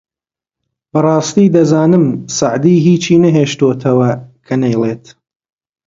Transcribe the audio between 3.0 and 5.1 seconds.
نەهێشتۆتەوە کە نەیڵێت